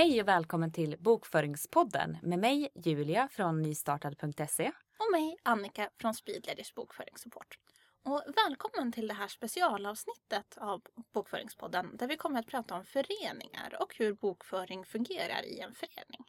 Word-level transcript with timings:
Hej 0.00 0.20
och 0.20 0.28
välkommen 0.28 0.72
till 0.72 0.96
Bokföringspodden 0.98 2.18
med 2.22 2.38
mig 2.38 2.68
Julia 2.74 3.28
från 3.32 3.62
nystartad.se. 3.62 4.72
Och 4.98 5.12
mig 5.12 5.36
Annika 5.42 5.90
från 6.00 6.14
Speedleaders 6.14 6.74
bokföringssupport. 6.74 7.58
Och 8.04 8.22
välkommen 8.36 8.92
till 8.92 9.08
det 9.08 9.14
här 9.14 9.28
specialavsnittet 9.28 10.56
av 10.56 10.82
Bokföringspodden 11.14 11.96
där 11.96 12.08
vi 12.08 12.16
kommer 12.16 12.40
att 12.40 12.46
prata 12.46 12.74
om 12.74 12.84
föreningar 12.84 13.76
och 13.80 13.94
hur 13.96 14.12
bokföring 14.12 14.84
fungerar 14.84 15.44
i 15.44 15.60
en 15.60 15.74
förening. 15.74 16.24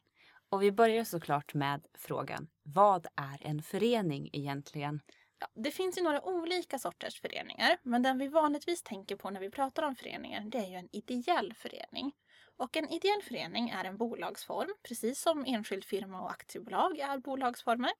Och 0.48 0.62
vi 0.62 0.72
börjar 0.72 1.04
såklart 1.04 1.54
med 1.54 1.86
frågan, 1.94 2.48
vad 2.62 3.06
är 3.16 3.46
en 3.46 3.62
förening 3.62 4.30
egentligen? 4.32 5.00
Ja, 5.38 5.46
det 5.54 5.70
finns 5.70 5.98
ju 5.98 6.02
några 6.02 6.22
olika 6.22 6.78
sorters 6.78 7.20
föreningar, 7.20 7.78
men 7.82 8.02
den 8.02 8.18
vi 8.18 8.28
vanligtvis 8.28 8.82
tänker 8.82 9.16
på 9.16 9.30
när 9.30 9.40
vi 9.40 9.50
pratar 9.50 9.82
om 9.82 9.94
föreningar, 9.94 10.40
det 10.40 10.58
är 10.58 10.68
ju 10.68 10.76
en 10.76 10.88
ideell 10.92 11.54
förening. 11.54 12.12
Och 12.62 12.76
en 12.76 12.88
ideell 12.88 13.22
förening 13.22 13.70
är 13.70 13.84
en 13.84 13.96
bolagsform, 13.96 14.74
precis 14.82 15.20
som 15.20 15.44
enskild 15.46 15.84
firma 15.84 16.20
och 16.20 16.30
aktiebolag 16.30 16.98
är 16.98 17.18
bolagsformer. 17.18 17.90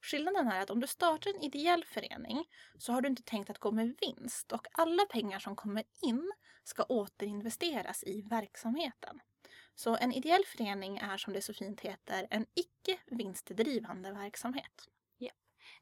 Skillnaden 0.00 0.48
är 0.48 0.60
att 0.60 0.70
om 0.70 0.80
du 0.80 0.86
startar 0.86 1.30
en 1.30 1.42
ideell 1.42 1.84
förening 1.84 2.44
så 2.78 2.92
har 2.92 3.00
du 3.00 3.08
inte 3.08 3.22
tänkt 3.22 3.50
att 3.50 3.58
gå 3.58 3.70
med 3.70 3.94
vinst 4.00 4.52
och 4.52 4.66
alla 4.72 5.04
pengar 5.04 5.38
som 5.38 5.56
kommer 5.56 5.84
in 6.02 6.32
ska 6.64 6.82
återinvesteras 6.82 8.04
i 8.04 8.22
verksamheten. 8.22 9.20
Så 9.74 9.96
en 9.96 10.12
ideell 10.12 10.44
förening 10.46 10.98
är 10.98 11.16
som 11.16 11.32
det 11.32 11.42
så 11.42 11.54
fint 11.54 11.80
heter 11.80 12.26
en 12.30 12.46
icke 12.54 12.98
vinstdrivande 13.06 14.12
verksamhet. 14.12 14.88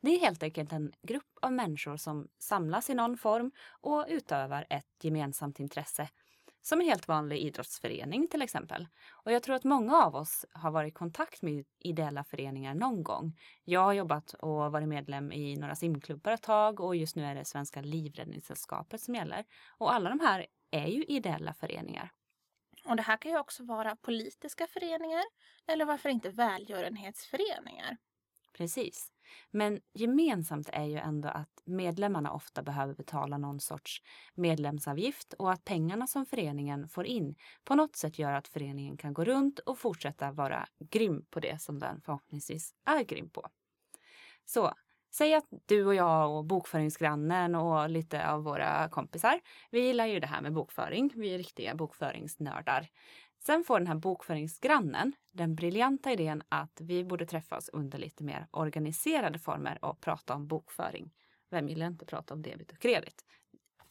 Det 0.01 0.11
är 0.11 0.21
helt 0.21 0.43
enkelt 0.43 0.73
en 0.73 0.93
grupp 1.03 1.39
av 1.43 1.53
människor 1.53 1.97
som 1.97 2.29
samlas 2.39 2.91
i 2.91 2.95
någon 2.95 3.17
form 3.17 3.53
och 3.81 4.07
utövar 4.09 4.67
ett 4.71 5.05
gemensamt 5.05 5.61
intresse. 5.61 6.09
Som 6.67 6.81
en 6.81 6.87
helt 6.87 7.09
vanlig 7.09 7.39
idrottsförening 7.39 8.29
till 8.29 8.43
exempel. 8.43 8.89
Och 9.11 9.33
jag 9.33 9.43
tror 9.43 9.57
att 9.57 9.65
många 9.65 9.97
av 9.97 10.15
oss 10.17 10.45
har 10.53 10.71
varit 10.71 10.89
i 10.89 10.95
kontakt 10.95 11.43
med 11.43 11.65
ideella 11.79 12.25
föreningar 12.25 12.75
någon 12.75 13.03
gång. 13.03 13.39
Jag 13.65 13.81
har 13.81 13.93
jobbat 13.93 14.35
och 14.35 14.73
varit 14.73 14.89
medlem 14.89 15.33
i 15.33 15.57
några 15.57 15.77
simklubbar 15.77 16.33
ett 16.33 16.43
tag 16.43 16.81
och 16.81 16.97
just 16.97 17.17
nu 17.17 17.25
är 17.25 17.35
det 17.35 17.45
Svenska 17.45 17.81
Livräddningssällskapet 17.81 19.01
som 19.01 19.15
gäller. 19.15 19.45
Och 19.79 19.95
alla 19.95 20.11
de 20.11 20.21
här 20.21 20.47
är 20.71 20.87
ju 20.87 21.05
ideella 21.05 21.55
föreningar. 21.55 22.13
Och 22.85 22.97
det 22.97 23.03
här 23.03 23.17
kan 23.17 23.33
ju 23.33 23.39
också 23.39 23.65
vara 23.65 23.97
politiska 23.97 24.67
föreningar 24.67 25.25
eller 25.67 25.85
varför 25.85 26.09
inte 26.09 26.31
välgörenhetsföreningar. 26.31 27.97
Precis. 28.53 29.13
Men 29.51 29.81
gemensamt 29.95 30.69
är 30.73 30.85
ju 30.85 30.97
ändå 30.97 31.29
att 31.29 31.63
medlemmarna 31.65 32.33
ofta 32.33 32.63
behöver 32.63 32.95
betala 32.95 33.39
någon 33.39 33.61
sorts 33.61 34.03
medlemsavgift 34.35 35.33
och 35.33 35.53
att 35.53 35.65
pengarna 35.65 36.07
som 36.07 36.27
föreningen 36.27 36.89
får 36.89 37.07
in 37.07 37.35
på 37.65 37.75
något 37.75 37.97
sätt 37.97 38.19
gör 38.19 38.33
att 38.33 38.49
föreningen 38.49 38.97
kan 38.97 39.15
gå 39.15 39.25
runt 39.25 39.59
och 39.59 39.79
fortsätta 39.79 40.33
vara 40.33 40.69
grym 40.79 41.25
på 41.31 41.41
det 41.41 41.63
som 41.63 41.79
den 41.79 42.01
förhoppningsvis 42.01 42.75
är 42.85 43.05
grym 43.05 43.31
på. 43.31 43.49
Så 44.45 44.75
Säg 45.17 45.35
att 45.35 45.47
du 45.67 45.87
och 45.87 45.95
jag 45.95 46.37
och 46.37 46.45
bokföringsgrannen 46.45 47.55
och 47.55 47.91
lite 47.91 48.31
av 48.31 48.43
våra 48.45 48.89
kompisar, 48.89 49.41
vi 49.71 49.81
gillar 49.81 50.07
ju 50.07 50.21
det 50.21 50.27
här 50.27 50.41
med 50.41 50.53
bokföring. 50.53 51.13
Vi 51.17 51.35
är 51.35 51.39
riktiga 51.39 51.75
bokföringsnördar. 51.75 52.89
Sen 53.39 53.65
får 53.65 53.79
den 53.79 53.87
här 53.87 53.95
bokföringsgrannen 53.95 55.13
den 55.33 55.55
briljanta 55.55 56.13
idén 56.13 56.43
att 56.49 56.81
vi 56.81 57.05
borde 57.05 57.27
träffas 57.27 57.69
under 57.69 57.99
lite 57.99 58.25
mer 58.25 58.47
organiserade 58.51 59.39
former 59.39 59.85
och 59.85 60.01
prata 60.01 60.35
om 60.35 60.47
bokföring. 60.47 61.11
Vem 61.51 61.69
gillar 61.69 61.87
inte 61.87 62.07
prata 62.07 62.35
om 62.35 62.43
debit 62.43 62.73
och 62.73 62.79
kredit? 62.79 63.25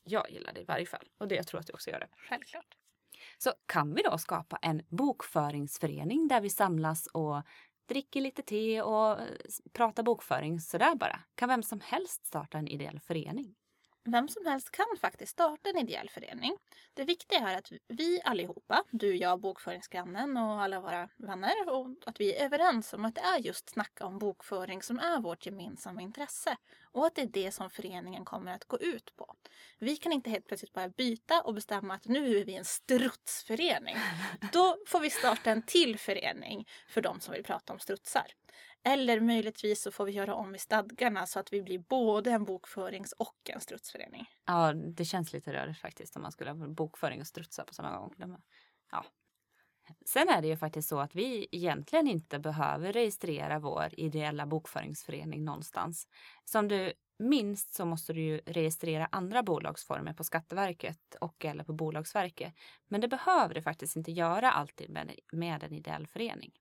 Jag 0.04 0.32
gillar 0.32 0.54
det 0.54 0.62
i 0.62 0.66
varje 0.66 0.86
fall 0.86 1.08
och 1.18 1.28
det 1.28 1.36
jag 1.36 1.48
tror 1.48 1.60
att 1.60 1.68
du 1.68 1.74
också 1.74 1.90
gör 1.90 2.00
det. 2.00 2.08
Självklart. 2.30 2.78
Så 3.38 3.54
kan 3.66 3.94
vi 3.94 4.02
då 4.02 4.18
skapa 4.18 4.58
en 4.62 4.82
bokföringsförening 4.90 6.28
där 6.28 6.42
vi 6.42 6.50
samlas 6.50 7.08
och 7.08 7.42
dricker 7.88 8.22
lite 8.22 8.42
te 8.42 8.82
och 8.82 9.20
pratar 9.74 10.04
bokföring 10.04 10.60
sådär 10.60 10.96
bara? 10.96 11.20
Kan 11.36 11.50
vem 11.50 11.64
som 11.64 11.80
helst 11.84 12.26
starta 12.26 12.58
en 12.58 12.68
ideell 12.68 13.00
förening? 13.00 13.56
Vem 14.08 14.28
som 14.28 14.46
helst 14.46 14.72
kan 14.72 14.86
faktiskt 15.02 15.32
starta 15.32 15.70
en 15.70 15.78
ideell 15.78 16.10
förening. 16.10 16.58
Det 16.94 17.04
viktiga 17.04 17.40
är 17.40 17.58
att 17.58 17.72
vi 17.88 18.22
allihopa, 18.24 18.84
du, 18.92 19.16
jag, 19.16 19.40
bokföringsgrannen 19.40 20.38
och 20.38 20.62
alla 20.62 20.80
våra 20.80 21.10
vänner, 21.18 21.70
och 21.70 21.88
att 22.06 22.20
vi 22.20 22.36
är 22.36 22.46
överens 22.46 22.94
om 22.94 23.06
att 23.06 23.16
det 23.16 23.22
är 23.22 23.40
just 23.40 23.70
snacka 23.70 24.06
om 24.06 24.20
bokföring 24.20 24.82
som 24.82 25.00
är 25.00 25.20
vårt 25.20 25.46
gemensamma 25.46 26.02
intresse. 26.02 26.58
Och 26.92 27.06
att 27.06 27.16
det 27.16 27.22
är 27.22 27.28
det 27.28 27.52
som 27.52 27.70
föreningen 27.70 28.26
kommer 28.26 28.52
att 28.52 28.66
gå 28.66 28.80
ut 28.80 29.16
på. 29.16 29.36
Vi 29.80 29.98
kan 29.98 30.12
inte 30.12 30.30
helt 30.30 30.48
plötsligt 30.48 30.74
bara 30.74 30.90
byta 30.90 31.42
och 31.42 31.54
bestämma 31.54 31.94
att 31.94 32.06
nu 32.06 32.38
är 32.38 32.46
vi 32.46 32.56
en 32.56 32.66
strutsförening. 32.66 33.96
Då 34.52 34.78
får 34.88 35.00
vi 35.00 35.10
starta 35.10 35.52
en 35.52 35.62
till 35.62 36.00
förening 36.00 36.68
för 36.88 37.02
de 37.02 37.20
som 37.20 37.34
vill 37.34 37.44
prata 37.44 37.74
om 37.74 37.80
strutsar. 37.80 38.26
Eller 38.88 39.20
möjligtvis 39.20 39.82
så 39.82 39.92
får 39.92 40.06
vi 40.06 40.12
göra 40.12 40.36
om 40.36 40.56
i 40.56 40.60
stadgarna 40.60 41.26
så 41.26 41.40
att 41.40 41.54
vi 41.54 41.62
blir 41.62 41.80
både 41.80 42.32
en 42.32 42.46
bokförings 42.46 43.12
och 43.12 43.50
en 43.50 43.62
strutsförening. 43.62 44.26
Ja, 44.46 44.74
det 44.74 45.06
känns 45.06 45.34
lite 45.34 45.54
rörigt 45.54 45.80
faktiskt 45.80 46.16
om 46.16 46.22
man 46.22 46.32
skulle 46.32 46.52
ha 46.52 46.68
bokföring 46.68 47.22
och 47.22 47.28
strutsa 47.28 47.64
på 47.64 47.74
samma 47.74 47.98
gång. 47.98 48.14
Ja. 48.92 49.06
Sen 50.06 50.30
är 50.30 50.42
det 50.42 50.48
ju 50.48 50.58
faktiskt 50.58 50.90
så 50.90 51.00
att 51.00 51.16
vi 51.16 51.48
egentligen 51.52 52.08
inte 52.08 52.40
behöver 52.40 52.94
registrera 52.94 53.60
vår 53.60 53.90
ideella 53.98 54.46
bokföringsförening 54.46 55.46
någonstans. 55.46 56.08
Som 56.46 56.68
du 56.68 56.94
minst 57.20 57.74
så 57.74 57.86
måste 57.86 58.14
du 58.14 58.22
ju 58.22 58.38
registrera 58.46 59.08
andra 59.12 59.44
bolagsformer 59.44 60.14
på 60.14 60.24
Skatteverket 60.24 61.16
och 61.22 61.46
eller 61.46 61.64
på 61.64 61.74
Bolagsverket. 61.74 62.54
Men 62.88 63.02
det 63.02 63.08
behöver 63.08 63.54
du 63.54 63.62
faktiskt 63.62 63.96
inte 63.96 64.12
göra 64.12 64.52
alltid 64.52 64.90
med, 64.90 65.20
med 65.34 65.64
en 65.64 65.74
ideell 65.74 66.08
förening. 66.08 66.52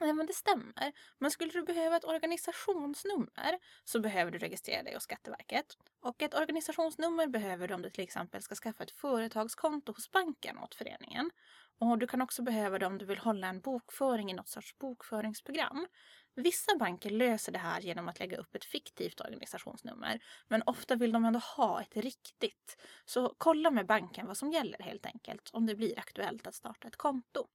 Nej 0.00 0.12
men 0.12 0.26
det 0.26 0.32
stämmer. 0.32 0.92
Men 1.18 1.30
skulle 1.30 1.52
du 1.52 1.62
behöva 1.62 1.96
ett 1.96 2.04
organisationsnummer 2.04 3.58
så 3.84 4.00
behöver 4.00 4.30
du 4.30 4.38
registrera 4.38 4.82
dig 4.82 4.94
hos 4.94 5.02
Skatteverket. 5.02 5.76
Och 6.00 6.22
ett 6.22 6.34
organisationsnummer 6.34 7.26
behöver 7.26 7.68
du 7.68 7.74
om 7.74 7.82
du 7.82 7.90
till 7.90 8.04
exempel 8.04 8.42
ska 8.42 8.54
skaffa 8.54 8.84
ett 8.84 8.90
företagskonto 8.90 9.92
hos 9.92 10.10
banken 10.10 10.58
åt 10.58 10.74
föreningen. 10.74 11.30
Och 11.78 11.98
du 11.98 12.06
kan 12.06 12.22
också 12.22 12.42
behöva 12.42 12.78
det 12.78 12.86
om 12.86 12.98
du 12.98 13.04
vill 13.04 13.18
hålla 13.18 13.46
en 13.46 13.60
bokföring 13.60 14.30
i 14.30 14.34
något 14.34 14.48
sorts 14.48 14.78
bokföringsprogram. 14.78 15.86
Vissa 16.34 16.76
banker 16.76 17.10
löser 17.10 17.52
det 17.52 17.58
här 17.58 17.80
genom 17.80 18.08
att 18.08 18.18
lägga 18.18 18.36
upp 18.36 18.54
ett 18.54 18.64
fiktivt 18.64 19.20
organisationsnummer. 19.20 20.20
Men 20.48 20.62
ofta 20.66 20.96
vill 20.96 21.12
de 21.12 21.24
ändå 21.24 21.38
ha 21.38 21.80
ett 21.80 21.96
riktigt. 21.96 22.76
Så 23.04 23.34
kolla 23.38 23.70
med 23.70 23.86
banken 23.86 24.26
vad 24.26 24.36
som 24.36 24.52
gäller 24.52 24.78
helt 24.78 25.06
enkelt 25.06 25.50
om 25.52 25.66
det 25.66 25.74
blir 25.74 25.98
aktuellt 25.98 26.46
att 26.46 26.54
starta 26.54 26.88
ett 26.88 26.96
konto. 26.96 27.46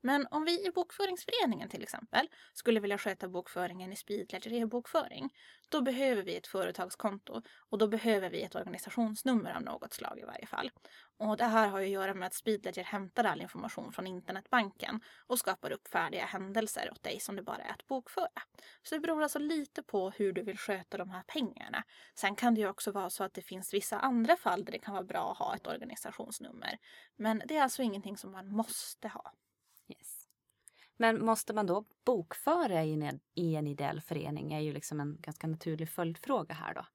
Men 0.00 0.26
om 0.30 0.44
vi 0.44 0.66
i 0.66 0.70
bokföringsföreningen 0.70 1.68
till 1.68 1.82
exempel 1.82 2.28
skulle 2.52 2.80
vilja 2.80 2.98
sköta 2.98 3.28
bokföringen 3.28 3.92
i 3.92 3.96
Speedledger 3.96 4.52
e-bokföring, 4.52 5.30
då 5.68 5.80
behöver 5.80 6.22
vi 6.22 6.36
ett 6.36 6.46
företagskonto 6.46 7.42
och 7.70 7.78
då 7.78 7.88
behöver 7.88 8.30
vi 8.30 8.42
ett 8.42 8.54
organisationsnummer 8.54 9.54
av 9.54 9.62
något 9.62 9.92
slag 9.92 10.18
i 10.18 10.24
varje 10.24 10.46
fall. 10.46 10.70
Och 11.16 11.36
det 11.36 11.44
här 11.44 11.68
har 11.68 11.80
ju 11.80 11.86
att 11.86 11.92
göra 11.92 12.14
med 12.14 12.26
att 12.26 12.34
Speedledger 12.34 12.84
hämtar 12.84 13.24
all 13.24 13.40
information 13.40 13.92
från 13.92 14.06
internetbanken 14.06 15.00
och 15.26 15.38
skapar 15.38 15.70
upp 15.70 15.88
färdiga 15.88 16.24
händelser 16.24 16.88
åt 16.92 17.02
dig 17.02 17.20
som 17.20 17.36
det 17.36 17.42
bara 17.42 17.62
är 17.62 17.70
att 17.70 17.86
bokföra. 17.86 18.42
Så 18.82 18.94
det 18.94 19.00
beror 19.00 19.22
alltså 19.22 19.38
lite 19.38 19.82
på 19.82 20.10
hur 20.10 20.32
du 20.32 20.42
vill 20.42 20.58
sköta 20.58 20.98
de 20.98 21.10
här 21.10 21.22
pengarna. 21.22 21.84
Sen 22.14 22.36
kan 22.36 22.54
det 22.54 22.60
ju 22.60 22.68
också 22.68 22.92
vara 22.92 23.10
så 23.10 23.24
att 23.24 23.34
det 23.34 23.42
finns 23.42 23.74
vissa 23.74 23.98
andra 23.98 24.36
fall 24.36 24.64
där 24.64 24.72
det 24.72 24.78
kan 24.78 24.94
vara 24.94 25.04
bra 25.04 25.32
att 25.32 25.38
ha 25.38 25.56
ett 25.56 25.66
organisationsnummer. 25.66 26.78
Men 27.16 27.42
det 27.46 27.56
är 27.56 27.62
alltså 27.62 27.82
ingenting 27.82 28.16
som 28.16 28.32
man 28.32 28.48
måste 28.48 29.08
ha. 29.08 29.32
Yes. 29.88 30.28
Men 30.96 31.24
måste 31.24 31.52
man 31.52 31.66
då 31.66 31.84
bokföra 32.04 32.84
i 32.84 32.92
en, 32.92 33.20
i 33.34 33.54
en 33.54 33.66
ideell 33.66 34.00
förening 34.00 34.52
är 34.52 34.60
ju 34.60 34.72
liksom 34.72 35.00
en 35.00 35.16
ganska 35.20 35.46
naturlig 35.46 35.88
följdfråga 35.88 36.54
här 36.54 36.74
då. 36.74 36.86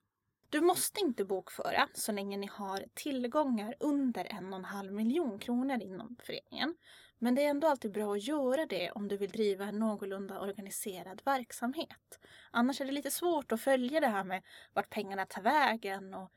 Du 0.50 0.62
måste 0.62 1.00
inte 1.00 1.25
bokföra 1.25 1.88
så 1.94 2.12
länge 2.12 2.38
ni 2.38 2.48
har 2.48 2.86
tillgångar 2.94 3.75
under 3.80 4.25
en 4.25 4.54
och 4.54 4.60
en 4.60 4.66
halv 4.66 4.94
miljon 4.94 5.40
kronor 5.40 5.81
inom 5.81 6.16
föreningen. 6.24 6.75
Men 7.19 7.36
det 7.36 7.45
är 7.45 7.50
ändå 7.50 7.68
alltid 7.68 7.92
bra 7.92 8.13
att 8.13 8.24
göra 8.24 8.66
det 8.66 8.92
om 8.92 9.07
du 9.07 9.18
vill 9.18 9.30
driva 9.30 9.66
en 9.66 9.80
någorlunda 9.80 10.39
organiserad 10.39 11.22
verksamhet. 11.25 12.19
Annars 12.51 12.81
är 12.81 12.86
det 12.86 12.92
lite 12.92 13.12
svårt 13.12 13.51
att 13.51 13.62
följa 13.62 14.00
det 14.00 14.07
här 14.07 14.24
med 14.24 14.44
vart 14.74 14.89
pengarna 14.89 15.25
tar 15.25 15.42
vägen 15.42 16.13
och 16.13 16.31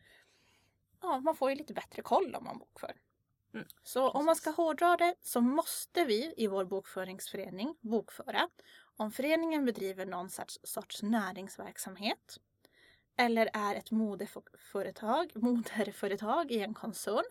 ja, 1.02 1.20
man 1.20 1.36
får 1.36 1.50
ju 1.50 1.56
lite 1.56 1.74
bättre 1.74 2.02
koll 2.02 2.34
om 2.34 2.44
man 2.44 2.58
bokför. 2.58 2.96
Mm. 3.56 3.68
Så 3.82 4.10
om 4.10 4.26
man 4.26 4.36
ska 4.36 4.50
hårdra 4.50 4.96
det 4.96 5.14
så 5.22 5.40
måste 5.40 6.04
vi 6.04 6.34
i 6.36 6.46
vår 6.46 6.64
bokföringsförening 6.64 7.74
bokföra 7.80 8.48
om 8.96 9.12
föreningen 9.12 9.64
bedriver 9.64 10.06
någon 10.06 10.30
sorts, 10.30 10.58
sorts 10.62 11.02
näringsverksamhet 11.02 12.38
eller 13.16 13.50
är 13.52 13.74
ett 13.74 13.90
moderföretag, 13.90 15.30
moderföretag 15.34 16.50
i 16.50 16.60
en 16.60 16.74
koncern 16.74 17.24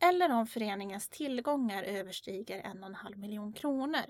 eller 0.00 0.32
om 0.32 0.46
föreningens 0.46 1.08
tillgångar 1.08 1.82
överstiger 1.82 2.60
en 2.60 2.82
och 2.82 2.88
en 2.88 2.94
halv 2.94 3.18
miljon 3.18 3.52
kronor. 3.52 4.04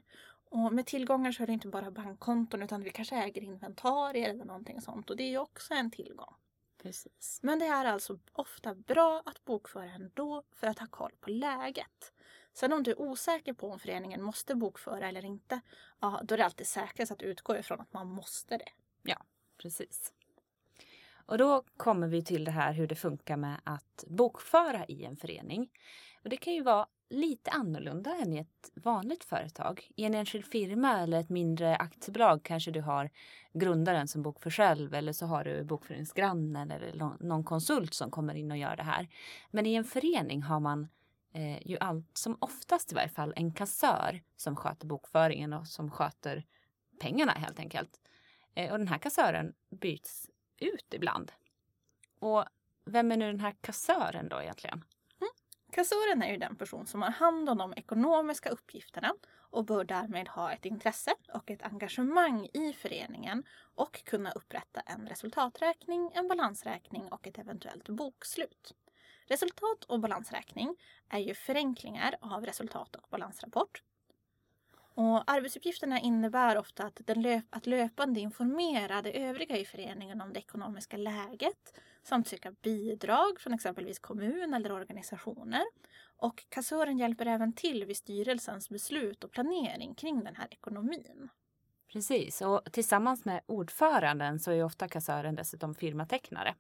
Och 0.51 0.73
med 0.73 0.87
tillgångar 0.87 1.33
så 1.33 1.43
är 1.43 1.47
det 1.47 1.53
inte 1.53 1.69
bara 1.69 1.91
bankkonton 1.91 2.63
utan 2.63 2.83
vi 2.83 2.91
kanske 2.91 3.17
äger 3.17 3.43
inventarier 3.43 4.31
eller 4.31 4.45
någonting 4.45 4.81
sånt 4.81 5.11
och 5.11 5.17
det 5.17 5.23
är 5.23 5.31
ju 5.31 5.39
också 5.39 5.75
en 5.75 5.91
tillgång. 5.91 6.35
Precis. 6.83 7.41
Men 7.43 7.59
det 7.59 7.67
är 7.67 7.85
alltså 7.85 8.19
ofta 8.33 8.75
bra 8.75 9.23
att 9.27 9.45
bokföra 9.45 9.91
ändå 9.91 10.43
för 10.53 10.67
att 10.67 10.79
ha 10.79 10.87
koll 10.87 11.13
på 11.21 11.31
läget. 11.31 12.13
Sen 12.53 12.73
om 12.73 12.83
du 12.83 12.91
är 12.91 13.01
osäker 13.01 13.53
på 13.53 13.71
om 13.71 13.79
föreningen 13.79 14.23
måste 14.23 14.55
bokföra 14.55 15.09
eller 15.09 15.25
inte, 15.25 15.61
ja, 16.01 16.21
då 16.25 16.35
är 16.35 16.39
det 16.39 16.45
alltid 16.45 16.67
säkrast 16.67 17.13
att 17.13 17.23
utgå 17.23 17.57
ifrån 17.57 17.81
att 17.81 17.93
man 17.93 18.07
måste 18.07 18.57
det. 18.57 18.69
Ja, 19.03 19.17
precis. 19.59 20.13
Och 21.27 21.39
då 21.39 21.65
kommer 21.77 22.09
vi 22.09 22.25
till 22.25 22.45
det 22.45 22.51
här 22.51 22.73
hur 22.73 22.87
det 22.87 22.97
funkar 22.97 23.37
med 23.37 23.61
att 23.65 24.05
bokföra 24.07 24.87
i 24.87 25.05
en 25.05 25.17
förening. 25.17 25.71
Och 26.25 26.31
det 26.31 26.37
kan 26.37 26.55
ju 26.55 26.63
vara 26.63 26.87
lite 27.13 27.51
annorlunda 27.51 28.17
än 28.17 28.33
i 28.33 28.39
ett 28.39 28.71
vanligt 28.75 29.25
företag. 29.25 29.91
I 29.97 30.05
en 30.05 30.15
enskild 30.15 30.45
firma 30.45 31.01
eller 31.01 31.21
ett 31.21 31.29
mindre 31.29 31.77
aktiebolag 31.77 32.43
kanske 32.43 32.71
du 32.71 32.81
har 32.81 33.11
grundaren 33.53 34.09
som 34.09 34.23
bokför 34.23 34.51
själv 34.51 34.95
eller 34.95 35.13
så 35.13 35.27
har 35.27 35.45
du 35.45 35.65
bokföringsgrannen 35.65 36.71
eller 36.71 37.17
någon 37.21 37.45
konsult 37.45 37.95
som 37.95 38.11
kommer 38.11 38.35
in 38.35 38.51
och 38.51 38.57
gör 38.57 38.77
det 38.77 38.83
här. 38.83 39.09
Men 39.51 39.67
i 39.67 39.75
en 39.75 39.85
förening 39.85 40.43
har 40.43 40.61
man 40.61 40.89
eh, 41.33 41.67
ju 41.67 41.79
allt 41.81 42.19
som 42.19 42.37
oftast 42.41 42.93
i 42.93 42.95
varje 42.95 43.09
fall 43.09 43.33
en 43.37 43.53
kassör 43.53 44.23
som 44.37 44.57
sköter 44.57 44.87
bokföringen 44.87 45.53
och 45.53 45.67
som 45.67 45.91
sköter 45.91 46.45
pengarna 47.01 47.33
helt 47.33 47.59
enkelt. 47.59 48.01
Eh, 48.55 48.73
och 48.73 48.79
den 48.79 48.89
här 48.89 48.99
kassören 48.99 49.53
byts 49.71 50.31
ut 50.59 50.95
ibland. 50.95 51.33
Och 52.19 52.45
vem 52.85 53.13
är 53.13 53.17
nu 53.17 53.27
den 53.27 53.41
här 53.41 53.55
kassören 53.61 54.29
då 54.29 54.43
egentligen? 54.43 54.85
Kassören 55.73 56.23
är 56.23 56.31
ju 56.31 56.37
den 56.37 56.57
person 56.57 56.87
som 56.87 57.03
har 57.03 57.11
hand 57.11 57.49
om 57.49 57.59
de 57.59 57.75
ekonomiska 57.77 58.49
uppgifterna 58.49 59.15
och 59.51 59.65
bör 59.65 59.85
därmed 59.85 60.29
ha 60.29 60.53
ett 60.53 60.65
intresse 60.65 61.15
och 61.35 61.51
ett 61.51 61.63
engagemang 61.63 62.49
i 62.55 62.73
föreningen 62.73 63.45
och 63.75 64.05
kunna 64.05 64.31
upprätta 64.31 64.81
en 64.81 65.07
resultaträkning, 65.09 66.11
en 66.15 66.29
balansräkning 66.29 67.09
och 67.09 67.27
ett 67.27 67.39
eventuellt 67.39 67.89
bokslut. 67.89 68.75
Resultat 69.27 69.85
och 69.85 70.01
balansräkning 70.01 70.77
är 71.09 71.19
ju 71.19 71.35
förenklingar 71.35 72.15
av 72.21 72.47
resultat 72.47 72.97
och 72.97 73.09
balansrapport 73.11 73.83
och 74.95 75.31
arbetsuppgifterna 75.31 76.01
innebär 76.01 76.59
ofta 76.59 76.85
att, 76.85 77.01
den 77.05 77.23
löp 77.23 77.45
att 77.51 77.67
löpande 77.67 78.21
informera 78.21 79.03
de 79.03 79.11
övriga 79.11 79.57
i 79.57 79.65
föreningen 79.65 80.21
om 80.21 80.33
det 80.33 80.39
ekonomiska 80.39 80.97
läget 80.97 81.75
samt 82.03 82.29
söka 82.29 82.53
bidrag 82.63 83.41
från 83.41 83.55
exempelvis 83.55 83.99
kommun 83.99 84.55
eller 84.55 84.73
organisationer. 84.73 85.63
Och 86.17 86.45
kassören 86.49 86.99
hjälper 86.99 87.27
även 87.27 87.53
till 87.53 87.85
vid 87.85 87.97
styrelsens 87.97 88.69
beslut 88.69 89.25
och 89.25 89.33
planering 89.33 89.95
kring 89.95 90.25
den 90.25 90.37
här 90.37 90.49
ekonomin. 90.51 91.29
Precis, 91.93 92.43
och 92.43 92.61
tillsammans 92.73 93.25
med 93.25 93.41
ordföranden 93.47 94.41
så 94.41 94.51
är 94.51 94.65
ofta 94.65 94.89
kassören 94.89 95.35
dessutom 95.35 95.75
firmatecknare. 95.75 96.55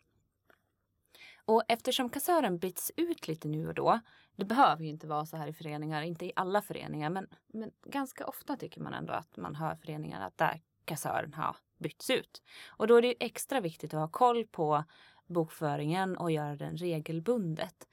Och 1.45 1.63
eftersom 1.69 2.09
kassören 2.09 2.59
byts 2.59 2.93
ut 2.97 3.29
lite 3.29 3.49
nu 3.49 3.69
och 3.69 3.75
då, 3.75 4.01
det 4.37 4.45
behöver 4.45 4.83
ju 4.83 4.89
inte 4.89 5.07
vara 5.07 5.27
så 5.27 5.37
här 5.37 5.47
i 5.47 5.53
föreningar, 5.53 6.03
inte 6.03 6.27
i 6.27 6.33
alla 6.37 6.63
föreningar, 6.63 7.11
men, 7.11 7.27
men 7.47 7.71
ganska 7.87 8.27
ofta 8.27 8.57
tycker 8.57 8.81
man 8.81 8.95
ändå 8.95 9.13
att 9.13 9.37
man 9.37 9.55
hör 9.55 9.75
föreningar 9.75 10.27
att 10.27 10.39
där 10.39 10.61
kassören 10.85 11.35
har 11.35 11.57
bytts 11.79 12.11
ut. 12.11 12.43
Och 12.69 12.87
då 12.87 12.97
är 12.97 13.03
det 13.03 13.25
extra 13.25 13.61
viktigt 13.61 13.95
att 13.95 14.01
ha 14.01 14.09
koll 14.09 14.47
på 14.47 14.85
bokföringen 15.33 16.17
och 16.17 16.31
göra 16.31 16.57
den 16.57 16.77
regelbundet. 16.77 17.89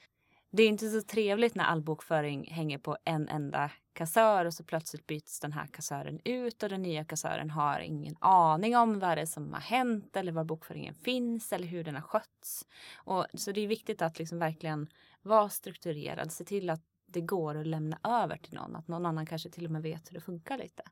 Det 0.51 0.63
är 0.63 0.67
inte 0.67 0.89
så 0.89 1.01
trevligt 1.01 1.55
när 1.55 1.63
all 1.63 1.81
bokföring 1.81 2.51
hänger 2.51 2.77
på 2.77 2.97
en 3.05 3.29
enda 3.29 3.71
kassör 3.93 4.45
och 4.45 4.53
så 4.53 4.63
plötsligt 4.63 5.07
byts 5.07 5.39
den 5.39 5.51
här 5.51 5.67
kassören 5.67 6.19
ut 6.23 6.63
och 6.63 6.69
den 6.69 6.81
nya 6.81 7.05
kassören 7.05 7.49
har 7.49 7.79
ingen 7.79 8.15
aning 8.19 8.77
om 8.77 8.99
vad 8.99 9.17
det 9.17 9.21
är 9.21 9.25
som 9.25 9.53
har 9.53 9.59
hänt 9.59 10.15
eller 10.15 10.31
var 10.31 10.43
bokföringen 10.43 10.93
finns 10.93 11.53
eller 11.53 11.67
hur 11.67 11.83
den 11.83 11.95
har 11.95 12.01
skötts. 12.01 12.67
Och, 12.95 13.25
så 13.33 13.51
det 13.51 13.61
är 13.61 13.67
viktigt 13.67 14.01
att 14.01 14.19
liksom 14.19 14.39
verkligen 14.39 14.87
vara 15.21 15.49
strukturerad, 15.49 16.31
se 16.31 16.43
till 16.43 16.69
att 16.69 16.81
det 17.05 17.21
går 17.21 17.55
att 17.55 17.67
lämna 17.67 17.99
över 18.03 18.37
till 18.37 18.53
någon, 18.53 18.75
att 18.75 18.87
någon 18.87 19.05
annan 19.05 19.25
kanske 19.25 19.49
till 19.49 19.65
och 19.65 19.71
med 19.71 19.81
vet 19.81 20.09
hur 20.09 20.13
det 20.13 20.21
funkar 20.21 20.57
lite. 20.57 20.83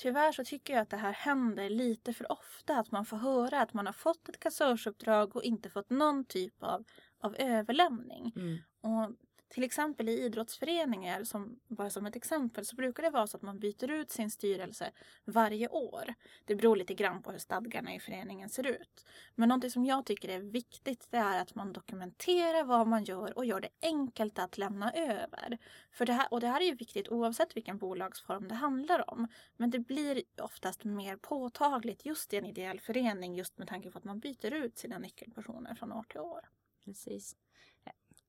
Tyvärr 0.00 0.32
så 0.32 0.44
tycker 0.44 0.72
jag 0.72 0.82
att 0.82 0.90
det 0.90 0.96
här 0.96 1.12
händer 1.12 1.70
lite 1.70 2.12
för 2.12 2.32
ofta, 2.32 2.78
att 2.78 2.90
man 2.90 3.04
får 3.04 3.16
höra 3.16 3.60
att 3.60 3.74
man 3.74 3.86
har 3.86 3.92
fått 3.92 4.28
ett 4.28 4.40
kassörsuppdrag 4.40 5.36
och 5.36 5.42
inte 5.42 5.70
fått 5.70 5.90
någon 5.90 6.24
typ 6.24 6.62
av, 6.62 6.84
av 7.20 7.36
överlämning. 7.38 8.32
Mm. 8.36 8.58
Och 8.80 9.16
till 9.50 9.64
exempel 9.64 10.08
i 10.08 10.24
idrottsföreningar, 10.24 11.24
som, 11.24 11.60
bara 11.68 11.90
som 11.90 12.06
ett 12.06 12.16
exempel, 12.16 12.66
så 12.66 12.76
brukar 12.76 13.02
det 13.02 13.10
vara 13.10 13.26
så 13.26 13.36
att 13.36 13.42
man 13.42 13.58
byter 13.58 13.90
ut 13.90 14.10
sin 14.10 14.30
styrelse 14.30 14.90
varje 15.24 15.68
år. 15.68 16.14
Det 16.44 16.54
beror 16.54 16.76
lite 16.76 16.94
grann 16.94 17.22
på 17.22 17.30
hur 17.30 17.38
stadgarna 17.38 17.94
i 17.94 18.00
föreningen 18.00 18.48
ser 18.48 18.66
ut. 18.66 19.06
Men 19.34 19.48
någonting 19.48 19.70
som 19.70 19.84
jag 19.84 20.06
tycker 20.06 20.28
är 20.28 20.40
viktigt 20.40 21.06
det 21.10 21.16
är 21.16 21.42
att 21.42 21.54
man 21.54 21.72
dokumenterar 21.72 22.64
vad 22.64 22.86
man 22.86 23.04
gör 23.04 23.38
och 23.38 23.44
gör 23.44 23.60
det 23.60 23.68
enkelt 23.82 24.38
att 24.38 24.58
lämna 24.58 24.92
över. 24.92 25.58
För 25.92 26.06
det 26.06 26.12
här, 26.12 26.26
och 26.30 26.40
det 26.40 26.46
här 26.46 26.60
är 26.60 26.66
ju 26.66 26.74
viktigt 26.74 27.08
oavsett 27.08 27.56
vilken 27.56 27.78
bolagsform 27.78 28.48
det 28.48 28.54
handlar 28.54 29.10
om. 29.10 29.28
Men 29.56 29.70
det 29.70 29.78
blir 29.78 30.22
oftast 30.42 30.84
mer 30.84 31.16
påtagligt 31.16 32.06
just 32.06 32.32
i 32.32 32.36
en 32.36 32.46
ideell 32.46 32.80
förening 32.80 33.34
just 33.34 33.58
med 33.58 33.68
tanke 33.68 33.90
på 33.90 33.98
att 33.98 34.04
man 34.04 34.20
byter 34.20 34.52
ut 34.52 34.78
sina 34.78 34.98
nyckelpersoner 34.98 35.74
från 35.74 35.92
år 35.92 36.04
till 36.08 36.20
år. 36.20 36.48
Precis 36.84 37.36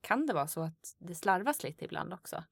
kan 0.01 0.25
det 0.25 0.33
vara 0.33 0.47
så 0.47 0.61
att 0.61 0.95
det 0.99 1.15
slarvas 1.15 1.63
lite 1.63 1.85
ibland 1.85 2.13
också? 2.13 2.43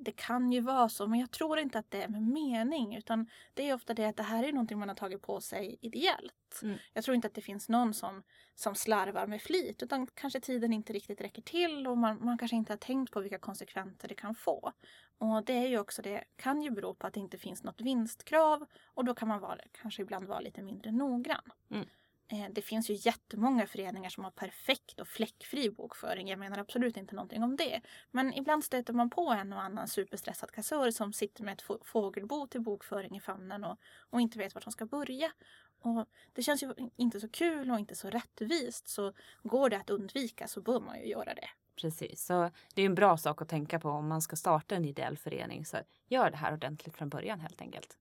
Det 0.00 0.12
kan 0.12 0.52
ju 0.52 0.60
vara 0.60 0.88
så, 0.88 1.06
men 1.06 1.20
jag 1.20 1.30
tror 1.30 1.58
inte 1.58 1.78
att 1.78 1.90
det 1.90 2.02
är 2.02 2.08
med 2.08 2.22
mening. 2.22 2.96
Utan 2.96 3.26
det 3.54 3.68
är 3.68 3.74
ofta 3.74 3.94
det 3.94 4.04
att 4.04 4.16
det 4.16 4.22
här 4.22 4.44
är 4.44 4.52
någonting 4.52 4.78
man 4.78 4.88
har 4.88 4.96
tagit 4.96 5.22
på 5.22 5.40
sig 5.40 5.78
ideellt. 5.80 6.60
Mm. 6.62 6.78
Jag 6.92 7.04
tror 7.04 7.14
inte 7.14 7.28
att 7.28 7.34
det 7.34 7.40
finns 7.40 7.68
någon 7.68 7.94
som, 7.94 8.22
som 8.54 8.74
slarvar 8.74 9.26
med 9.26 9.42
flit. 9.42 9.82
Utan 9.82 10.06
kanske 10.06 10.40
tiden 10.40 10.72
inte 10.72 10.92
riktigt 10.92 11.20
räcker 11.20 11.42
till 11.42 11.86
och 11.86 11.98
man, 11.98 12.24
man 12.24 12.38
kanske 12.38 12.56
inte 12.56 12.72
har 12.72 12.78
tänkt 12.78 13.12
på 13.12 13.20
vilka 13.20 13.38
konsekvenser 13.38 14.08
det 14.08 14.14
kan 14.14 14.34
få. 14.34 14.72
Och 15.18 15.44
det 15.44 15.52
är 15.52 15.68
ju 15.68 15.78
också 15.78 16.02
det, 16.02 16.24
kan 16.36 16.62
ju 16.62 16.70
bero 16.70 16.94
på 16.94 17.06
att 17.06 17.14
det 17.14 17.20
inte 17.20 17.38
finns 17.38 17.62
något 17.62 17.80
vinstkrav. 17.80 18.66
Och 18.84 19.04
då 19.04 19.14
kan 19.14 19.28
man 19.28 19.40
vara, 19.40 19.60
kanske 19.82 20.02
ibland 20.02 20.26
vara 20.26 20.40
lite 20.40 20.62
mindre 20.62 20.92
noggrann. 20.92 21.52
Mm. 21.70 21.86
Eh, 22.32 22.46
det 22.50 22.62
finns 22.62 22.90
ju 22.90 22.94
jättemånga 22.94 23.66
föreningar 23.66 24.10
som 24.10 24.24
har 24.24 24.30
perfekt 24.30 25.00
och 25.00 25.08
fläckfri 25.08 25.70
bokföring. 25.70 26.28
Jag 26.28 26.38
menar 26.38 26.58
absolut 26.58 26.96
inte 26.96 27.14
någonting 27.14 27.42
om 27.42 27.56
det. 27.56 27.80
Men 28.10 28.34
ibland 28.34 28.64
stöter 28.64 28.92
man 28.92 29.10
på 29.10 29.30
en 29.30 29.52
och 29.52 29.62
annan 29.62 29.88
superstressad 29.88 30.50
kassör 30.50 30.90
som 30.90 31.12
sitter 31.12 31.44
med 31.44 31.52
ett 31.52 31.64
fågelbo 31.84 32.46
till 32.46 32.60
bokföring 32.60 33.16
i 33.16 33.20
famnen 33.20 33.64
och, 33.64 33.78
och 34.10 34.20
inte 34.20 34.38
vet 34.38 34.54
vart 34.54 34.64
de 34.64 34.72
ska 34.72 34.86
börja. 34.86 35.32
Och 35.80 36.06
det 36.32 36.42
känns 36.42 36.62
ju 36.62 36.74
inte 36.96 37.20
så 37.20 37.28
kul 37.28 37.70
och 37.70 37.78
inte 37.78 37.94
så 37.94 38.10
rättvist. 38.10 38.88
Så 38.88 39.12
går 39.42 39.70
det 39.70 39.76
att 39.76 39.90
undvika 39.90 40.48
så 40.48 40.60
bör 40.60 40.80
man 40.80 41.00
ju 41.00 41.06
göra 41.06 41.34
det. 41.34 41.48
Precis, 41.80 42.24
så 42.24 42.50
det 42.74 42.82
är 42.82 42.86
en 42.86 42.94
bra 42.94 43.16
sak 43.16 43.42
att 43.42 43.48
tänka 43.48 43.80
på 43.80 43.88
om 43.88 44.08
man 44.08 44.22
ska 44.22 44.36
starta 44.36 44.74
en 44.74 44.84
ideell 44.84 45.18
förening. 45.18 45.64
Så 45.64 45.76
gör 46.08 46.30
det 46.30 46.36
här 46.36 46.52
ordentligt 46.52 46.96
från 46.96 47.08
början 47.08 47.40
helt 47.40 47.60
enkelt. 47.60 47.98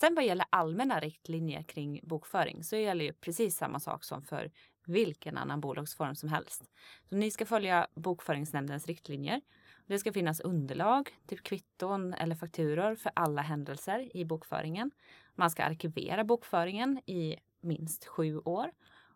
Sen 0.00 0.14
vad 0.14 0.24
gäller 0.24 0.46
allmänna 0.50 1.00
riktlinjer 1.00 1.62
kring 1.62 2.00
bokföring 2.02 2.64
så 2.64 2.76
gäller 2.76 3.04
ju 3.04 3.12
precis 3.12 3.56
samma 3.56 3.80
sak 3.80 4.04
som 4.04 4.22
för 4.22 4.50
vilken 4.86 5.36
annan 5.36 5.60
bolagsform 5.60 6.14
som 6.14 6.28
helst. 6.28 6.70
Så 7.08 7.16
ni 7.16 7.30
ska 7.30 7.46
följa 7.46 7.86
bokföringsnämndens 7.94 8.86
riktlinjer. 8.86 9.40
Det 9.86 9.98
ska 9.98 10.12
finnas 10.12 10.40
underlag, 10.40 11.10
typ 11.26 11.42
kvitton 11.42 12.14
eller 12.14 12.34
fakturor 12.34 12.94
för 12.94 13.12
alla 13.14 13.42
händelser 13.42 14.16
i 14.16 14.24
bokföringen. 14.24 14.90
Man 15.34 15.50
ska 15.50 15.64
arkivera 15.64 16.24
bokföringen 16.24 17.00
i 17.06 17.36
minst 17.60 18.06
sju 18.06 18.38
år 18.38 18.72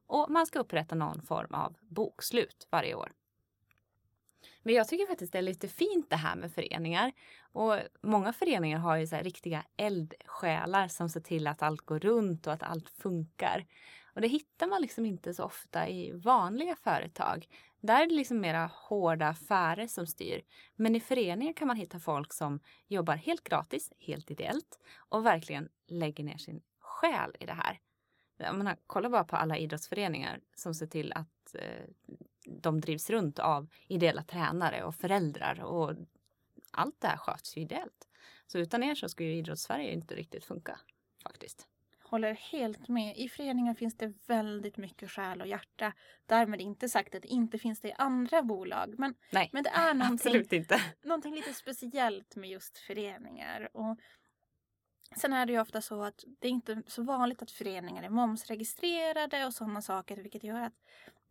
och 0.06 0.30
man 0.30 0.46
ska 0.46 0.58
upprätta 0.58 0.94
någon 0.94 1.22
form 1.22 1.54
av 1.54 1.76
bokslut 1.80 2.68
varje 2.70 2.94
år. 2.94 3.12
Men 4.62 4.74
jag 4.74 4.88
tycker 4.88 5.06
faktiskt 5.06 5.32
det 5.32 5.38
är 5.38 5.42
lite 5.42 5.68
fint 5.68 6.10
det 6.10 6.16
här 6.16 6.36
med 6.36 6.52
föreningar. 6.52 7.12
Och 7.52 7.76
många 8.02 8.32
föreningar 8.32 8.78
har 8.78 8.96
ju 8.96 9.06
så 9.06 9.16
riktiga 9.16 9.64
eldsjälar 9.76 10.88
som 10.88 11.08
ser 11.08 11.20
till 11.20 11.46
att 11.46 11.62
allt 11.62 11.80
går 11.80 11.98
runt 11.98 12.46
och 12.46 12.52
att 12.52 12.62
allt 12.62 12.90
funkar. 12.90 13.66
Och 14.14 14.20
det 14.20 14.28
hittar 14.28 14.66
man 14.66 14.82
liksom 14.82 15.06
inte 15.06 15.34
så 15.34 15.44
ofta 15.44 15.88
i 15.88 16.12
vanliga 16.12 16.76
företag. 16.76 17.46
Där 17.80 18.02
är 18.02 18.06
det 18.06 18.14
liksom 18.14 18.40
mera 18.40 18.70
hårda 18.72 19.28
affärer 19.28 19.86
som 19.86 20.06
styr. 20.06 20.42
Men 20.76 20.96
i 20.96 21.00
föreningar 21.00 21.52
kan 21.52 21.68
man 21.68 21.76
hitta 21.76 22.00
folk 22.00 22.32
som 22.32 22.60
jobbar 22.86 23.16
helt 23.16 23.44
gratis, 23.44 23.92
helt 23.98 24.30
ideellt 24.30 24.78
och 25.08 25.26
verkligen 25.26 25.68
lägger 25.86 26.24
ner 26.24 26.36
sin 26.36 26.62
själ 26.78 27.36
i 27.40 27.46
det 27.46 27.52
här. 27.52 27.80
Jag 28.36 28.54
menar, 28.54 28.76
kolla 28.86 29.10
bara 29.10 29.24
på 29.24 29.36
alla 29.36 29.58
idrottsföreningar 29.58 30.40
som 30.54 30.74
ser 30.74 30.86
till 30.86 31.12
att 31.12 31.54
eh, 31.54 31.84
de 32.46 32.80
drivs 32.80 33.10
runt 33.10 33.38
av 33.38 33.68
ideella 33.86 34.22
tränare 34.22 34.84
och 34.84 34.94
föräldrar 34.94 35.62
och 35.62 35.96
allt 36.70 37.00
det 37.00 37.08
här 37.08 37.16
sköts 37.16 37.56
ju 37.56 37.60
ideellt. 37.60 38.08
Så 38.46 38.58
utan 38.58 38.82
er 38.82 38.94
så 38.94 39.08
skulle 39.08 39.28
ju 39.28 39.36
idrottssverige 39.36 39.92
inte 39.92 40.14
riktigt 40.14 40.44
funka 40.44 40.80
faktiskt. 41.22 41.66
Håller 42.02 42.34
helt 42.34 42.88
med. 42.88 43.16
I 43.16 43.28
föreningar 43.28 43.74
finns 43.74 43.96
det 43.96 44.12
väldigt 44.26 44.76
mycket 44.76 45.10
själ 45.10 45.40
och 45.40 45.46
hjärta. 45.46 45.92
Därmed 46.26 46.60
inte 46.60 46.88
sagt 46.88 47.14
att 47.14 47.22
det 47.22 47.28
inte 47.28 47.58
finns 47.58 47.80
det 47.80 47.88
i 47.88 47.92
andra 47.92 48.42
bolag. 48.42 48.94
Men, 48.98 49.14
Nej, 49.30 49.50
men 49.52 49.62
det 49.62 49.70
är 49.70 49.94
någonting, 49.94 50.46
inte. 50.50 50.80
någonting 51.02 51.34
lite 51.34 51.54
speciellt 51.54 52.36
med 52.36 52.50
just 52.50 52.78
föreningar. 52.78 53.68
Och 53.72 53.98
Sen 55.16 55.32
är 55.32 55.46
det 55.46 55.52
ju 55.52 55.60
ofta 55.60 55.82
så 55.82 56.02
att 56.02 56.24
det 56.38 56.48
är 56.48 56.52
inte 56.52 56.82
så 56.86 57.02
vanligt 57.02 57.42
att 57.42 57.50
föreningar 57.50 58.02
är 58.02 58.08
momsregistrerade 58.08 59.46
och 59.46 59.54
sådana 59.54 59.82
saker 59.82 60.16
vilket 60.16 60.44
gör 60.44 60.60
att 60.60 60.74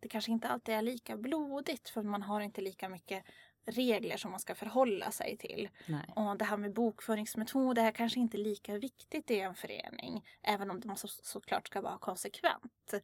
det 0.00 0.08
kanske 0.08 0.32
inte 0.32 0.48
alltid 0.48 0.74
är 0.74 0.82
lika 0.82 1.16
blodigt 1.16 1.88
för 1.88 2.02
man 2.02 2.22
har 2.22 2.40
inte 2.40 2.60
lika 2.60 2.88
mycket 2.88 3.24
regler 3.66 4.16
som 4.16 4.30
man 4.30 4.40
ska 4.40 4.54
förhålla 4.54 5.10
sig 5.10 5.36
till. 5.36 5.68
Nej. 5.86 6.12
Och 6.16 6.38
det 6.38 6.44
här 6.44 6.56
med 6.56 6.72
bokföringsmetoder 6.72 7.84
är 7.84 7.92
kanske 7.92 8.20
inte 8.20 8.36
lika 8.36 8.78
viktigt 8.78 9.30
i 9.30 9.40
en 9.40 9.54
förening. 9.54 10.24
Även 10.42 10.70
om 10.70 10.82
man 10.84 10.96
så, 10.96 11.08
såklart 11.08 11.66
ska 11.66 11.80
vara 11.80 11.98
konsekvent. 11.98 12.94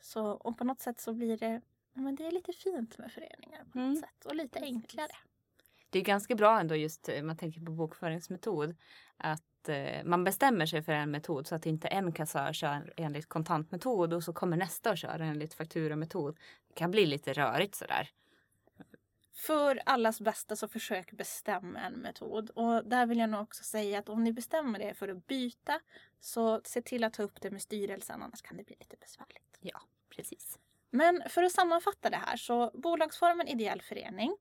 Så 0.00 0.26
och 0.30 0.58
på 0.58 0.64
något 0.64 0.80
sätt 0.80 1.00
så 1.00 1.12
blir 1.12 1.36
det, 1.38 1.60
men 1.92 2.14
det 2.14 2.26
är 2.26 2.30
lite 2.30 2.52
fint 2.52 2.98
med 2.98 3.12
föreningar 3.12 3.64
på 3.72 3.78
något 3.78 3.86
Mm. 3.88 3.96
sätt. 3.96 4.24
Och 4.24 4.34
lite 4.34 4.58
Precis. 4.58 4.74
enklare. 4.76 5.12
Det 5.90 5.98
är 5.98 6.02
ganska 6.04 6.34
bra 6.34 6.60
ändå 6.60 6.76
just 6.76 7.08
eh, 7.08 7.22
man 7.22 7.36
tänker 7.36 7.60
på 7.60 7.72
bokföringsmetod. 7.72 8.76
Att 9.16 9.44
eh, 9.68 10.04
man 10.04 10.24
bestämmer 10.24 10.66
sig 10.66 10.82
för 10.82 10.92
en 10.92 11.10
metod 11.10 11.46
så 11.46 11.54
att 11.54 11.66
inte 11.66 11.88
en 11.88 12.12
kassör 12.12 12.52
kör 12.52 12.92
enligt 12.96 13.28
kontantmetod 13.28 14.12
och 14.12 14.24
så 14.24 14.32
kommer 14.32 14.56
nästa 14.56 14.90
och 14.90 14.98
kör 14.98 15.20
enligt 15.20 15.54
fakturametod. 15.54 16.36
Det 16.68 16.74
kan 16.74 16.90
bli 16.90 17.06
lite 17.06 17.32
rörigt 17.32 17.74
sådär. 17.74 18.10
För 19.34 19.82
allas 19.86 20.20
bästa 20.20 20.56
så 20.56 20.68
försök 20.68 21.12
bestämma 21.12 21.80
en 21.80 21.92
metod. 21.92 22.50
Och 22.50 22.84
där 22.84 23.06
vill 23.06 23.18
jag 23.18 23.30
nog 23.30 23.40
också 23.40 23.64
säga 23.64 23.98
att 23.98 24.08
om 24.08 24.24
ni 24.24 24.32
bestämmer 24.32 24.80
er 24.80 24.94
för 24.94 25.08
att 25.08 25.26
byta 25.26 25.80
så 26.20 26.60
se 26.64 26.82
till 26.82 27.04
att 27.04 27.12
ta 27.12 27.22
upp 27.22 27.40
det 27.40 27.50
med 27.50 27.62
styrelsen 27.62 28.22
annars 28.22 28.42
kan 28.42 28.56
det 28.56 28.64
bli 28.64 28.76
lite 28.78 28.96
besvärligt. 28.96 29.58
Ja, 29.60 29.80
precis. 30.08 30.58
Men 30.90 31.22
för 31.28 31.42
att 31.42 31.52
sammanfatta 31.52 32.10
det 32.10 32.16
här 32.16 32.36
så 32.36 32.70
bolagsformen 32.74 33.48
ideell 33.48 33.82
förening 33.82 34.36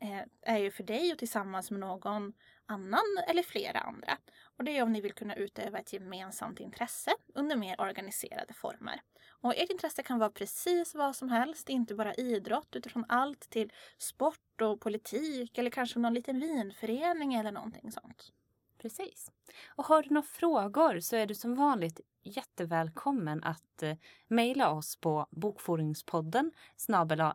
eh, 0.00 0.52
är 0.54 0.58
ju 0.58 0.70
för 0.70 0.82
dig 0.82 1.12
och 1.12 1.18
tillsammans 1.18 1.70
med 1.70 1.80
någon 1.80 2.32
annan 2.66 3.18
eller 3.28 3.42
flera 3.42 3.80
andra. 3.80 4.18
Och 4.58 4.64
det 4.64 4.78
är 4.78 4.82
om 4.82 4.92
ni 4.92 5.00
vill 5.00 5.12
kunna 5.12 5.34
utöva 5.34 5.78
ett 5.78 5.92
gemensamt 5.92 6.60
intresse 6.60 7.10
under 7.34 7.56
mer 7.56 7.80
organiserade 7.80 8.54
former. 8.54 9.00
Och 9.40 9.56
ert 9.56 9.70
intresse 9.70 10.02
kan 10.02 10.18
vara 10.18 10.30
precis 10.30 10.94
vad 10.94 11.16
som 11.16 11.28
helst, 11.28 11.68
inte 11.68 11.94
bara 11.94 12.14
idrott 12.14 12.76
utifrån 12.76 13.04
allt 13.08 13.50
till 13.50 13.72
sport 13.98 14.60
och 14.62 14.80
politik 14.80 15.58
eller 15.58 15.70
kanske 15.70 15.98
någon 15.98 16.14
liten 16.14 16.40
vinförening 16.40 17.34
eller 17.34 17.52
någonting 17.52 17.92
sånt. 17.92 18.32
Precis. 18.78 19.30
Och 19.66 19.84
har 19.84 20.02
du 20.02 20.08
några 20.10 20.26
frågor 20.26 21.00
så 21.00 21.16
är 21.16 21.26
du 21.26 21.34
som 21.34 21.54
vanligt 21.54 22.00
jättevälkommen 22.22 23.44
att 23.44 23.82
eh, 23.82 23.96
mejla 24.28 24.70
oss 24.70 24.96
på 24.96 25.26
bokföringspodden 25.30 26.52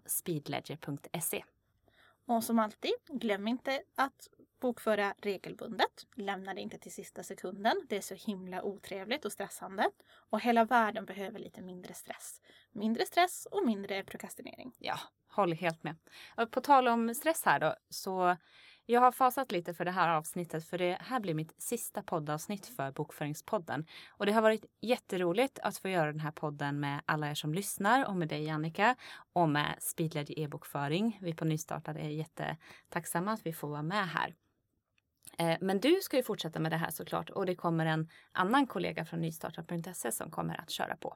speedledger.se. 0.06 1.44
Och 2.26 2.44
som 2.44 2.60
alltid, 2.60 2.94
glöm 3.08 3.48
inte 3.48 3.82
att 3.96 4.30
bokföra 4.64 5.14
regelbundet. 5.22 6.08
Lämna 6.16 6.54
det 6.54 6.62
inte 6.62 6.78
till 6.78 6.92
sista 6.92 7.24
sekunden. 7.24 7.76
Det 7.90 7.98
är 7.98 8.02
så 8.02 8.16
himla 8.16 8.64
otrevligt 8.64 9.26
och 9.26 9.32
stressande. 9.32 9.90
Och 10.30 10.42
hela 10.42 10.66
världen 10.66 11.06
behöver 11.06 11.40
lite 11.40 11.62
mindre 11.62 11.94
stress. 11.94 12.42
Mindre 12.72 13.06
stress 13.06 13.48
och 13.52 13.66
mindre 13.66 14.04
prokrastinering. 14.04 14.72
Ja, 14.80 15.00
håller 15.28 15.56
helt 15.56 15.84
med. 15.84 15.96
På 16.52 16.62
tal 16.62 16.88
om 16.88 17.16
stress 17.16 17.46
här 17.46 17.60
då, 17.60 17.76
så 17.90 18.38
jag 18.86 19.02
har 19.02 19.12
fasat 19.12 19.52
lite 19.52 19.74
för 19.74 19.86
det 19.86 19.92
här 19.92 20.10
avsnittet 20.10 20.66
för 20.66 20.78
det 20.78 20.98
här 21.02 21.20
blir 21.20 21.34
mitt 21.34 21.62
sista 21.62 22.04
poddavsnitt 22.04 22.66
för 22.66 22.92
Bokföringspodden. 22.92 23.86
Och 24.10 24.26
det 24.26 24.32
har 24.32 24.42
varit 24.42 24.66
jätteroligt 24.82 25.60
att 25.60 25.78
få 25.78 25.90
göra 25.90 26.12
den 26.12 26.20
här 26.20 26.32
podden 26.32 26.80
med 26.80 27.02
alla 27.06 27.30
er 27.30 27.36
som 27.36 27.54
lyssnar 27.54 28.06
och 28.06 28.16
med 28.16 28.28
dig 28.28 28.50
Annika 28.50 28.96
och 29.34 29.50
med 29.50 29.76
Speedledger 29.80 30.40
e-bokföring. 30.40 31.18
Vi 31.22 31.34
på 31.34 31.46
Nystartad 31.46 31.98
är 31.98 32.10
jättetacksamma 32.10 33.32
att 33.32 33.46
vi 33.46 33.54
får 33.54 33.68
vara 33.68 33.84
med 33.84 34.08
här. 34.08 34.36
Eh, 35.38 35.58
Men 35.62 35.80
du 35.80 36.02
ska 36.02 36.18
ju 36.18 36.24
fortsätta 36.24 36.60
med 36.60 36.72
det 36.72 36.78
här 36.78 36.90
såklart 36.90 37.30
och 37.30 37.46
det 37.46 37.56
kommer 37.56 37.86
en 37.86 38.10
annan 38.32 38.68
kollega 38.68 39.06
från 39.06 39.22
nystartat.se 39.22 40.12
som 40.12 40.32
kommer 40.32 40.62
att 40.62 40.70
köra 40.70 40.96
på. 40.96 41.16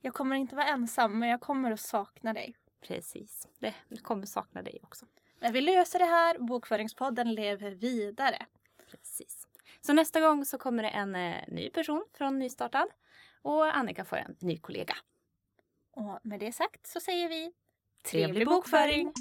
Jag 0.00 0.14
kommer 0.14 0.36
inte 0.36 0.56
vara 0.56 0.66
ensam, 0.66 1.18
men 1.18 1.28
jag 1.28 1.40
kommer 1.40 1.70
att 1.72 1.80
sakna 1.80 2.32
dig. 2.32 2.56
Precis, 2.80 3.48
det 3.58 3.74
kommer 4.02 4.26
sakna 4.26 4.62
dig 4.62 4.80
också. 4.82 5.06
Men 5.40 5.52
vi 5.52 5.60
löser 5.60 5.98
det 5.98 6.04
här. 6.04 6.38
Bokföringspodden 6.38 7.34
lever 7.34 7.70
vidare. 7.70 8.46
Precis. 8.90 9.46
Så 9.80 9.92
nästa 9.92 10.20
gång 10.20 10.44
så 10.44 10.58
kommer 10.58 10.82
det 10.82 10.88
en 10.88 11.14
eh, 11.14 11.36
ny 11.48 11.70
person 11.70 12.04
från 12.14 12.38
Nystartad 12.38 12.88
och 13.42 13.76
Annika 13.76 14.04
får 14.04 14.16
en 14.16 14.36
ny 14.40 14.58
kollega. 14.58 14.94
Och 15.90 16.18
med 16.22 16.40
det 16.40 16.52
sagt 16.52 16.86
så 16.86 17.00
säger 17.00 17.28
vi 17.28 17.52
Trevlig 18.04 18.46
bokföring. 18.46 19.12